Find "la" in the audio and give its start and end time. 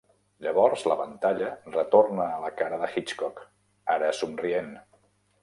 0.91-0.95, 2.45-2.49